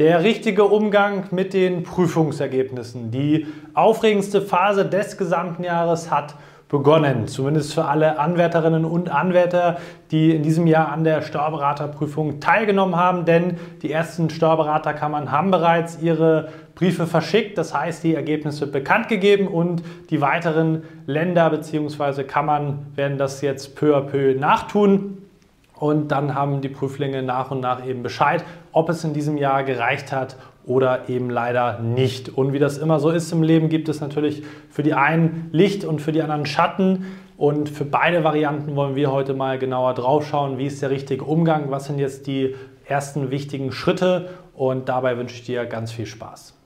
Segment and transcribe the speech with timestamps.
[0.00, 3.10] Der richtige Umgang mit den Prüfungsergebnissen.
[3.10, 6.36] Die aufregendste Phase des gesamten Jahres hat
[6.70, 7.26] begonnen.
[7.26, 9.76] Zumindest für alle Anwärterinnen und Anwärter,
[10.10, 13.26] die in diesem Jahr an der Steuerberaterprüfung teilgenommen haben.
[13.26, 17.58] Denn die ersten Steuerberaterkammern haben bereits ihre Briefe verschickt.
[17.58, 22.24] Das heißt, die Ergebnisse bekannt gegeben und die weiteren Länder bzw.
[22.24, 25.18] Kammern werden das jetzt peu à peu nachtun.
[25.80, 29.64] Und dann haben die Prüflinge nach und nach eben Bescheid, ob es in diesem Jahr
[29.64, 30.36] gereicht hat
[30.66, 32.28] oder eben leider nicht.
[32.28, 35.86] Und wie das immer so ist im Leben, gibt es natürlich für die einen Licht
[35.86, 37.06] und für die anderen Schatten.
[37.38, 41.24] Und für beide Varianten wollen wir heute mal genauer drauf schauen, wie ist der richtige
[41.24, 42.54] Umgang, was sind jetzt die
[42.84, 44.28] ersten wichtigen Schritte.
[44.54, 46.59] Und dabei wünsche ich dir ganz viel Spaß.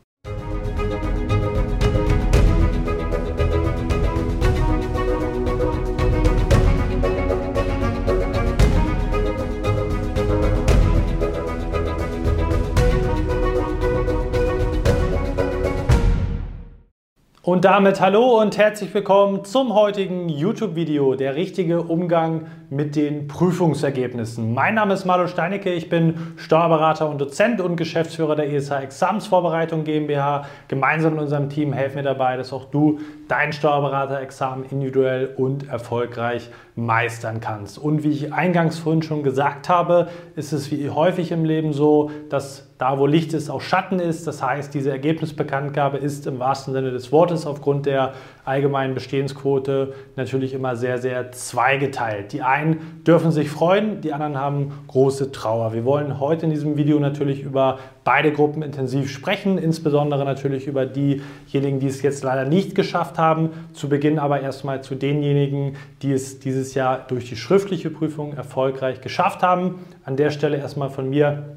[17.64, 24.52] Und damit hallo und herzlich willkommen zum heutigen YouTube-Video, der richtige Umgang mit den Prüfungsergebnissen.
[24.52, 29.84] Mein Name ist Marlo Steinecke, ich bin Steuerberater und Dozent und Geschäftsführer der ESH Examensvorbereitung
[29.84, 30.46] GmbH.
[30.66, 36.50] Gemeinsam mit unserem Team helfen wir dabei, dass auch du dein Steuerberaterexamen individuell und erfolgreich
[36.74, 37.78] meistern kannst.
[37.78, 42.10] Und wie ich eingangs vorhin schon gesagt habe, ist es wie häufig im Leben so,
[42.28, 44.26] dass da, wo Licht ist, auch Schatten ist.
[44.26, 50.52] Das heißt, diese Ergebnisbekanntgabe ist im wahrsten Sinne des Wortes aufgrund der allgemeinen Bestehensquote natürlich
[50.54, 52.32] immer sehr, sehr zweigeteilt.
[52.32, 55.72] Die einen dürfen sich freuen, die anderen haben große Trauer.
[55.72, 60.84] Wir wollen heute in diesem Video natürlich über beide Gruppen intensiv sprechen, insbesondere natürlich über
[60.84, 63.50] diejenigen, die es jetzt leider nicht geschafft haben.
[63.72, 69.00] Zu Beginn aber erstmal zu denjenigen, die es dieses Jahr durch die schriftliche Prüfung erfolgreich
[69.00, 69.86] geschafft haben.
[70.04, 71.56] An der Stelle erstmal von mir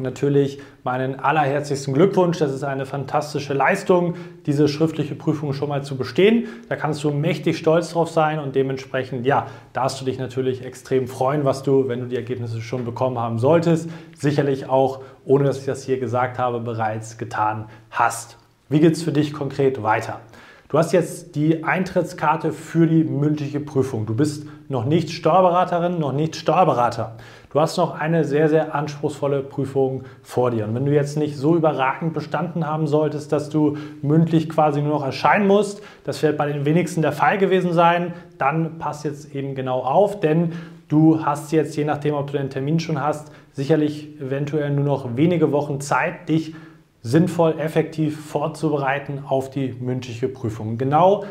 [0.00, 2.38] natürlich meinen allerherzlichsten Glückwunsch.
[2.38, 4.14] Das ist eine fantastische Leistung,
[4.46, 6.48] diese schriftliche Prüfung schon mal zu bestehen.
[6.68, 11.08] Da kannst du mächtig stolz drauf sein und dementsprechend, ja, darfst du dich natürlich extrem
[11.08, 15.58] freuen, was du, wenn du die Ergebnisse schon bekommen haben solltest, sicherlich auch, ohne dass
[15.58, 18.36] ich das hier gesagt habe, bereits getan hast.
[18.68, 20.20] Wie geht es für dich konkret weiter?
[20.70, 24.06] Du hast jetzt die Eintrittskarte für die mündliche Prüfung.
[24.06, 27.16] Du bist noch nicht Steuerberaterin, noch nicht Steuerberater.
[27.52, 30.66] Du hast noch eine sehr, sehr anspruchsvolle Prüfung vor dir.
[30.66, 34.92] Und wenn du jetzt nicht so überragend bestanden haben solltest, dass du mündlich quasi nur
[34.92, 39.34] noch erscheinen musst, das wird bei den wenigsten der Fall gewesen sein, dann passt jetzt
[39.34, 40.52] eben genau auf, denn
[40.86, 45.16] du hast jetzt, je nachdem, ob du den Termin schon hast, sicherlich eventuell nur noch
[45.16, 46.54] wenige Wochen Zeit, dich
[47.02, 50.78] sinnvoll, effektiv vorzubereiten auf die mündliche Prüfung.
[50.78, 51.24] Genau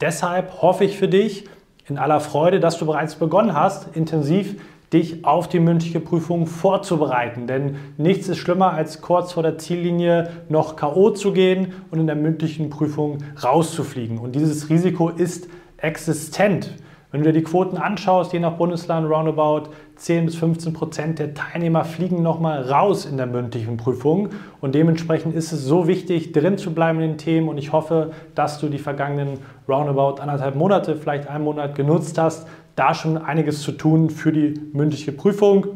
[0.00, 1.48] deshalb hoffe ich für dich
[1.88, 4.54] in aller Freude, dass du bereits begonnen hast, intensiv
[4.94, 7.46] dich auf die mündliche Prüfung vorzubereiten.
[7.46, 11.10] Denn nichts ist schlimmer, als kurz vor der Ziellinie noch K.O.
[11.10, 14.18] zu gehen und in der mündlichen Prüfung rauszufliegen.
[14.18, 16.72] Und dieses Risiko ist existent.
[17.14, 21.32] Wenn du dir die Quoten anschaust, je nach Bundesland roundabout 10 bis 15 Prozent der
[21.32, 24.30] Teilnehmer fliegen nochmal raus in der mündlichen Prüfung.
[24.60, 27.48] Und dementsprechend ist es so wichtig, drin zu bleiben in den Themen.
[27.48, 29.38] Und ich hoffe, dass du die vergangenen
[29.68, 34.54] roundabout anderthalb Monate, vielleicht einen Monat genutzt hast, da schon einiges zu tun für die
[34.72, 35.66] mündliche Prüfung.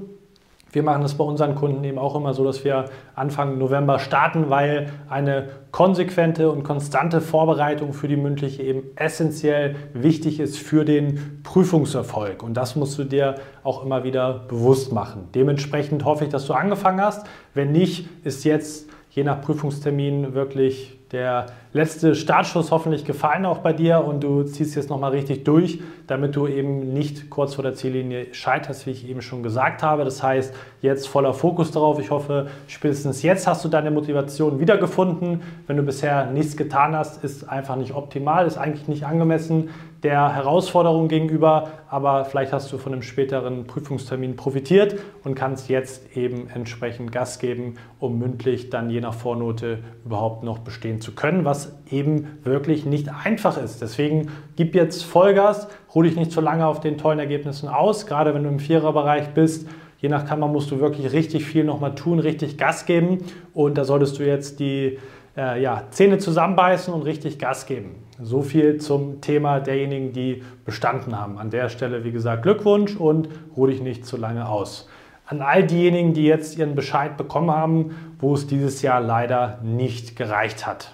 [0.71, 4.51] Wir machen es bei unseren Kunden eben auch immer so, dass wir Anfang November starten,
[4.51, 11.41] weil eine konsequente und konstante Vorbereitung für die mündliche eben essentiell wichtig ist für den
[11.43, 12.43] Prüfungserfolg.
[12.43, 15.29] Und das musst du dir auch immer wieder bewusst machen.
[15.35, 17.27] Dementsprechend hoffe ich, dass du angefangen hast.
[17.55, 23.73] Wenn nicht, ist jetzt je nach Prüfungstermin wirklich der letzte Startschuss hoffentlich gefallen auch bei
[23.73, 27.75] dir und du ziehst jetzt nochmal richtig durch, damit du eben nicht kurz vor der
[27.75, 30.05] Ziellinie scheiterst, wie ich eben schon gesagt habe.
[30.05, 31.99] Das heißt, jetzt voller Fokus darauf.
[31.99, 35.43] Ich hoffe, spätestens jetzt hast du deine Motivation wiedergefunden.
[35.67, 39.71] Wenn du bisher nichts getan hast, ist einfach nicht optimal, ist eigentlich nicht angemessen
[40.03, 46.17] der Herausforderung gegenüber, aber vielleicht hast du von einem späteren Prüfungstermin profitiert und kannst jetzt
[46.17, 51.45] eben entsprechend Gas geben, um mündlich dann je nach Vornote überhaupt noch bestehen zu können,
[51.45, 53.83] was eben wirklich nicht einfach ist.
[53.83, 58.35] Deswegen gib jetzt Vollgas, ruh dich nicht zu lange auf den tollen Ergebnissen aus, gerade
[58.35, 59.69] wenn du im Viererbereich bist.
[59.99, 63.19] Je nach Kammer musst du wirklich richtig viel nochmal tun, richtig Gas geben
[63.53, 64.99] und da solltest du jetzt die
[65.37, 67.97] äh, ja, Zähne zusammenbeißen und richtig Gas geben.
[68.21, 71.39] So viel zum Thema derjenigen, die bestanden haben.
[71.39, 74.89] An der Stelle, wie gesagt, Glückwunsch und ruh dich nicht zu lange aus.
[75.27, 80.17] An all diejenigen, die jetzt ihren Bescheid bekommen haben, wo es dieses Jahr leider nicht
[80.17, 80.93] gereicht hat.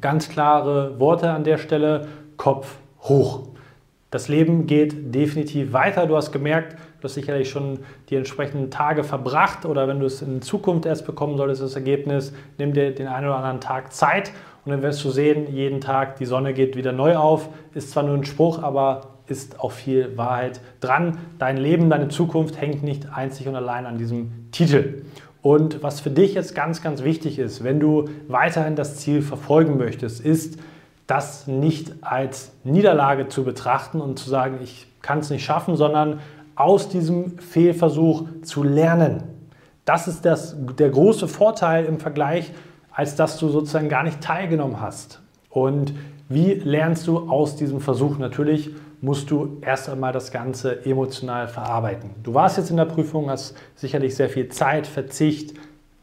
[0.00, 3.48] Ganz klare Worte an der Stelle, Kopf hoch.
[4.10, 6.06] Das Leben geht definitiv weiter.
[6.06, 7.80] Du hast gemerkt, Du hast sicherlich schon
[8.10, 12.32] die entsprechenden Tage verbracht oder wenn du es in Zukunft erst bekommen solltest, das Ergebnis,
[12.58, 14.30] nimm dir den einen oder anderen Tag Zeit
[14.64, 17.48] und dann wirst du sehen, jeden Tag die Sonne geht wieder neu auf.
[17.74, 21.18] Ist zwar nur ein Spruch, aber ist auch viel Wahrheit dran.
[21.40, 25.02] Dein Leben, deine Zukunft hängt nicht einzig und allein an diesem Titel.
[25.42, 29.76] Und was für dich jetzt ganz, ganz wichtig ist, wenn du weiterhin das Ziel verfolgen
[29.76, 30.58] möchtest, ist,
[31.08, 36.20] das nicht als Niederlage zu betrachten und zu sagen, ich kann es nicht schaffen, sondern
[36.54, 39.24] aus diesem Fehlversuch zu lernen.
[39.84, 42.52] Das ist das, der große Vorteil im Vergleich,
[42.92, 45.20] als dass du sozusagen gar nicht teilgenommen hast.
[45.50, 45.92] Und
[46.28, 48.16] wie lernst du aus diesem Versuch?
[48.18, 48.70] Natürlich
[49.02, 52.10] musst du erst einmal das Ganze emotional verarbeiten.
[52.22, 55.54] Du warst jetzt in der Prüfung, hast sicherlich sehr viel Zeit, Verzicht,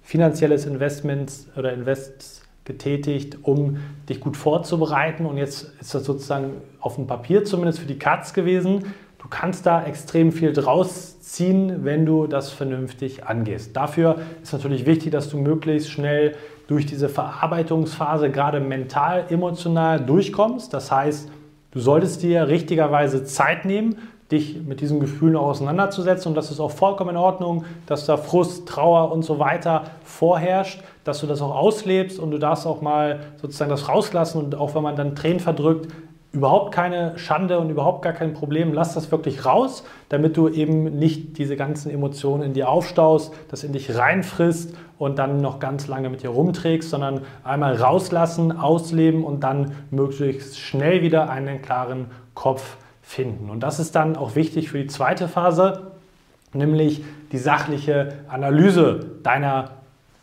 [0.04, 3.78] finanzielles Investment oder Invests getätigt, um
[4.10, 5.26] dich gut vorzubereiten.
[5.26, 8.94] Und jetzt ist das sozusagen auf dem Papier zumindest für die Katz gewesen.
[9.18, 13.78] Du kannst da extrem viel draus ziehen, wenn du das vernünftig angehst.
[13.78, 16.36] Dafür ist natürlich wichtig, dass du möglichst schnell
[16.68, 20.74] durch diese Verarbeitungsphase gerade mental, emotional durchkommst.
[20.74, 21.30] Das heißt,
[21.72, 23.98] du solltest dir richtigerweise Zeit nehmen,
[24.32, 26.30] dich mit diesen Gefühlen auch auseinanderzusetzen.
[26.30, 30.82] Und das ist auch vollkommen in Ordnung, dass da Frust, Trauer und so weiter vorherrscht,
[31.04, 34.38] dass du das auch auslebst und du darfst auch mal sozusagen das rauslassen.
[34.38, 35.92] Und auch wenn man dann Tränen verdrückt,
[36.32, 38.72] überhaupt keine Schande und überhaupt gar kein Problem.
[38.74, 43.64] Lass das wirklich raus, damit du eben nicht diese ganzen Emotionen in dir aufstaust, das
[43.64, 49.24] in dich reinfrisst und dann noch ganz lange mit dir rumträgst, sondern einmal rauslassen, ausleben
[49.24, 53.50] und dann möglichst schnell wieder einen klaren Kopf finden.
[53.50, 55.94] Und das ist dann auch wichtig für die zweite Phase,
[56.54, 59.79] nämlich die sachliche Analyse deiner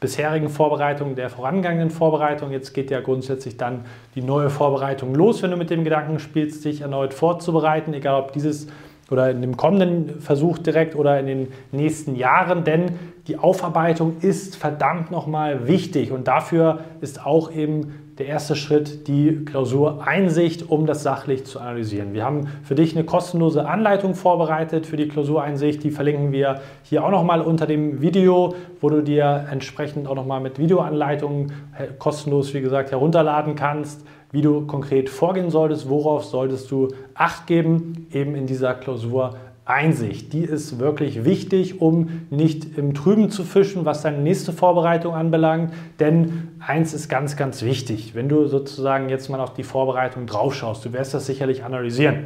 [0.06, 2.53] bisherigen Vorbereitung, der vorangegangenen Vorbereitung.
[2.53, 6.64] Jetzt geht ja grundsätzlich dann die neue Vorbereitung los, wenn du mit dem Gedanken spielst,
[6.64, 8.69] dich erneut vorzubereiten, egal ob dieses
[9.11, 12.93] oder in dem kommenden Versuch direkt oder in den nächsten Jahren, denn
[13.29, 19.44] die Aufarbeitung ist verdammt nochmal wichtig und dafür ist auch eben der erste Schritt die
[19.44, 22.14] Klausureinsicht, um das sachlich zu analysieren.
[22.14, 25.85] Wir haben für dich eine kostenlose Anleitung vorbereitet für die Klausureinsicht.
[25.85, 30.41] Die verlinken wir hier auch nochmal unter dem Video, wo du dir entsprechend auch nochmal
[30.41, 31.52] mit Videoanleitungen
[31.99, 34.06] kostenlos, wie gesagt, herunterladen kannst
[34.37, 39.35] wie du konkret vorgehen solltest, worauf solltest du Acht geben, eben in dieser Klausur
[39.65, 40.35] Einsicht.
[40.35, 45.73] Die ist wirklich wichtig, um nicht im Trüben zu fischen, was deine nächste Vorbereitung anbelangt.
[46.00, 48.15] Denn eins ist ganz, ganz wichtig.
[48.15, 52.25] Wenn du sozusagen jetzt mal auf die Vorbereitung draufschaust, du wirst das sicherlich analysieren.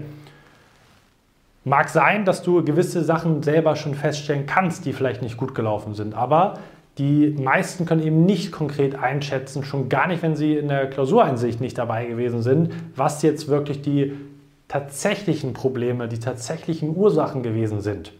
[1.62, 5.94] Mag sein, dass du gewisse Sachen selber schon feststellen kannst, die vielleicht nicht gut gelaufen
[5.94, 6.14] sind.
[6.14, 6.58] Aber
[7.00, 11.58] die meisten können eben nicht konkret einschätzen, schon gar nicht, wenn sie in der Klausureinsicht
[11.58, 14.12] nicht dabei gewesen sind, was jetzt wirklich die
[14.68, 18.12] tatsächlichen Probleme, die tatsächlichen Ursachen gewesen sind.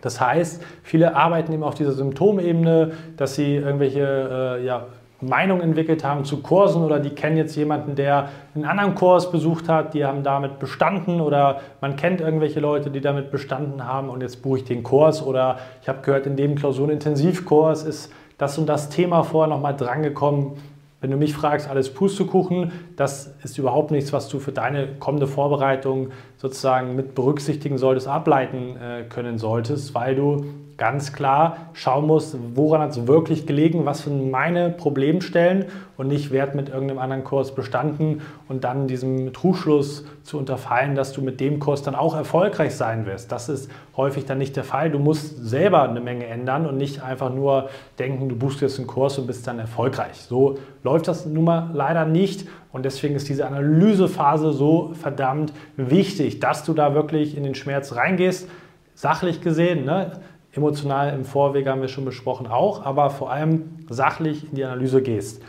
[0.00, 4.88] Das heißt, viele arbeiten eben auf dieser Symptomebene, dass sie irgendwelche äh, ja,
[5.22, 9.68] Meinungen entwickelt haben zu Kursen oder die kennen jetzt jemanden, der einen anderen Kurs besucht
[9.68, 14.20] hat, die haben damit bestanden oder man kennt irgendwelche Leute, die damit bestanden haben und
[14.20, 18.66] jetzt buche ich den Kurs oder ich habe gehört, in dem Klausurenintensivkurs ist das und
[18.66, 20.54] das Thema vorher nochmal drangekommen.
[21.00, 25.26] Wenn du mich fragst, alles Pustekuchen, das ist überhaupt nichts, was du für deine kommende
[25.26, 26.10] Vorbereitung
[26.42, 30.44] sozusagen mit berücksichtigen solltest, ableiten äh, können solltest, weil du
[30.76, 35.66] ganz klar schauen musst, woran hat es wirklich gelegen, was sind meine Problemstellen
[35.96, 41.12] und nicht Wert mit irgendeinem anderen Kurs bestanden und dann diesem Trugschluss zu unterfallen, dass
[41.12, 43.30] du mit dem Kurs dann auch erfolgreich sein wirst.
[43.30, 44.90] Das ist häufig dann nicht der Fall.
[44.90, 47.68] Du musst selber eine Menge ändern und nicht einfach nur
[48.00, 50.16] denken, du buchst jetzt einen Kurs und bist dann erfolgreich.
[50.16, 56.40] So läuft das nun mal leider nicht und deswegen ist diese Analysephase so verdammt wichtig,
[56.40, 58.48] dass du da wirklich in den Schmerz reingehst.
[58.94, 60.12] Sachlich gesehen, ne?
[60.52, 65.02] emotional im Vorweg haben wir schon besprochen auch, aber vor allem sachlich in die Analyse
[65.02, 65.42] gehst.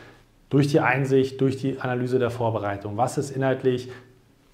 [0.50, 2.96] Durch die Einsicht, durch die Analyse der Vorbereitung.
[2.96, 3.90] Was ist inhaltlich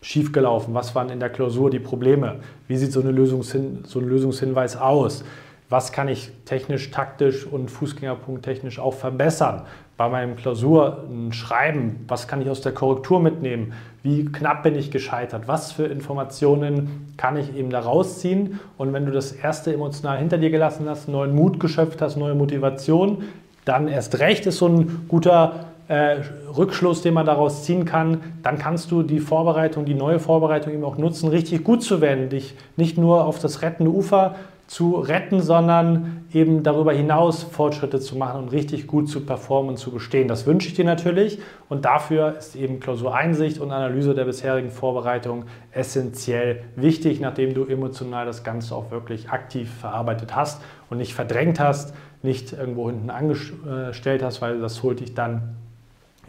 [0.00, 0.73] schiefgelaufen?
[0.73, 2.41] Was waren in der Klausur die Probleme?
[2.69, 5.25] Wie sieht so, eine Lösungshin so ein Lösungshinweis aus?
[5.71, 9.62] Was kann ich technisch, taktisch und Fußgängerpunkt technisch auch verbessern?
[9.97, 13.73] Bei meinem Klausurschreiben, was kann ich aus der Korrektur mitnehmen?
[14.03, 15.47] Wie knapp bin ich gescheitert?
[15.47, 18.59] Was für Informationen kann ich eben da rausziehen?
[18.79, 22.35] Und wenn du das erste emotional hinter dir gelassen hast, neuen Mut geschöpft hast, neue
[22.35, 23.23] Motivation,
[23.65, 26.17] dann erst recht ist so ein guter äh,
[26.57, 30.83] Rückschluss, den man daraus ziehen kann, dann kannst du die Vorbereitung, die neue Vorbereitung eben
[30.83, 34.35] auch nutzen, richtig gut zu werden, dich nicht nur auf das rettende Ufer
[34.71, 39.79] zu retten, sondern eben darüber hinaus Fortschritte zu machen und richtig gut zu performen und
[39.79, 40.29] zu bestehen.
[40.29, 45.47] Das wünsche ich dir natürlich und dafür ist eben Klausureinsicht und Analyse der bisherigen Vorbereitung
[45.73, 51.59] essentiell wichtig, nachdem du emotional das Ganze auch wirklich aktiv verarbeitet hast und nicht verdrängt
[51.59, 55.57] hast, nicht irgendwo hinten angestellt hast, weil das holt dich dann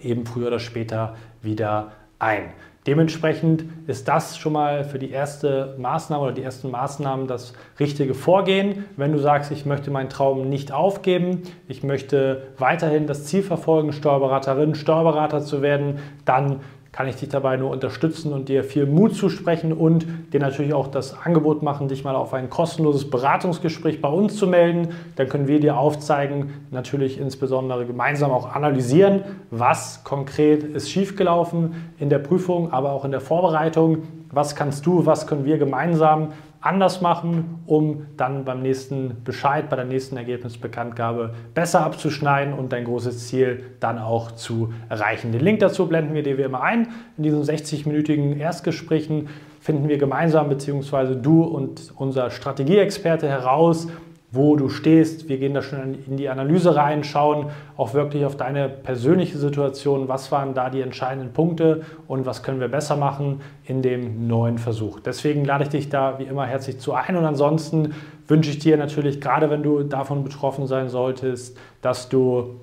[0.01, 2.45] eben früher oder später wieder ein.
[2.87, 8.15] Dementsprechend ist das schon mal für die erste Maßnahme oder die ersten Maßnahmen das richtige
[8.15, 8.85] Vorgehen.
[8.97, 13.93] Wenn du sagst, ich möchte meinen Traum nicht aufgeben, ich möchte weiterhin das Ziel verfolgen,
[13.93, 16.61] Steuerberaterin, Steuerberater zu werden, dann
[16.91, 20.87] kann ich dich dabei nur unterstützen und dir viel Mut zusprechen und dir natürlich auch
[20.87, 24.89] das Angebot machen, dich mal auf ein kostenloses Beratungsgespräch bei uns zu melden.
[25.15, 32.09] Dann können wir dir aufzeigen, natürlich insbesondere gemeinsam auch analysieren, was konkret ist schiefgelaufen in
[32.09, 33.99] der Prüfung, aber auch in der Vorbereitung.
[34.29, 36.29] Was kannst du, was können wir gemeinsam
[36.61, 42.85] anders machen, um dann beim nächsten Bescheid, bei der nächsten Ergebnisbekanntgabe besser abzuschneiden und dein
[42.85, 45.31] großes Ziel dann auch zu erreichen.
[45.31, 46.89] Den Link dazu blenden wir dir wie immer ein.
[47.17, 51.15] In diesen 60-minütigen Erstgesprächen finden wir gemeinsam bzw.
[51.15, 53.87] du und unser Strategieexperte heraus,
[54.31, 55.27] wo du stehst.
[55.27, 60.07] Wir gehen da schon in die Analyse rein, schauen auch wirklich auf deine persönliche Situation,
[60.07, 64.57] was waren da die entscheidenden Punkte und was können wir besser machen in dem neuen
[64.57, 65.01] Versuch.
[65.01, 67.93] Deswegen lade ich dich da wie immer herzlich zu ein und ansonsten
[68.27, 72.55] wünsche ich dir natürlich, gerade wenn du davon betroffen sein solltest, dass du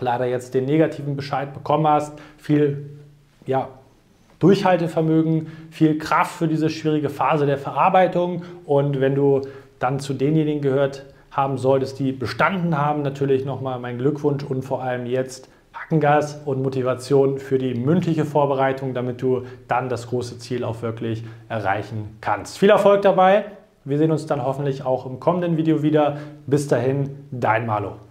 [0.00, 2.90] leider jetzt den negativen Bescheid bekommen hast, viel
[3.46, 3.68] ja,
[4.40, 9.42] Durchhaltevermögen, viel Kraft für diese schwierige Phase der Verarbeitung und wenn du
[9.78, 13.02] dann zu denjenigen gehört haben solltest, die bestanden haben.
[13.02, 18.94] Natürlich nochmal mein Glückwunsch und vor allem jetzt Hackengas und Motivation für die mündliche Vorbereitung,
[18.94, 22.58] damit du dann das große Ziel auch wirklich erreichen kannst.
[22.58, 23.44] Viel Erfolg dabei.
[23.84, 26.18] Wir sehen uns dann hoffentlich auch im kommenden Video wieder.
[26.46, 28.07] Bis dahin, dein Malo.